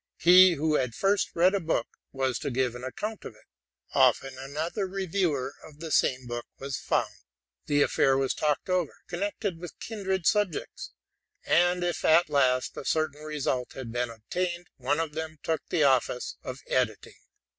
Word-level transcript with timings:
He 0.17 0.53
who 0.53 0.77
had 0.77 0.95
first 0.95 1.29
read 1.35 1.53
a 1.53 1.59
book 1.59 1.85
was 2.11 2.39
to 2.39 2.49
give 2.49 2.73
an 2.73 2.83
account 2.83 3.23
of 3.23 3.35
it; 3.35 3.45
often 3.93 4.35
another 4.35 4.87
reviewer 4.87 5.53
of 5.63 5.79
the 5.79 5.91
same 5.91 6.25
book 6.25 6.47
was 6.57 6.79
found; 6.79 7.13
the 7.67 7.83
affair 7.83 8.17
was 8.17 8.33
talked 8.33 8.67
RELATING 8.67 8.89
TO 9.09 9.17
MY 9.17 9.23
LIFE. 9.25 9.33
137 9.43 9.59
over, 9.61 9.61
connected 9.61 9.61
with 9.61 9.79
kindred 9.79 10.25
subjects; 10.25 10.93
and, 11.45 11.83
if 11.83 12.03
at 12.03 12.31
last 12.31 12.75
a 12.77 12.83
certain 12.83 13.21
result 13.21 13.73
had 13.73 13.91
been 13.91 14.09
obtained, 14.09 14.65
one 14.77 14.99
of 14.99 15.13
them 15.13 15.37
took 15.43 15.61
the 15.69 15.83
office 15.83 16.35
of 16.41 16.61
edit 16.65 17.05
ing. 17.05 17.13